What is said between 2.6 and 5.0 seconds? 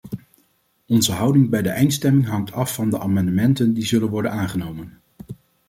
van de amendementen die zullen worden aangenomen.